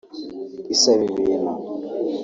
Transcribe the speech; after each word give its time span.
isaba 0.73 1.03
ibintu 1.11 1.51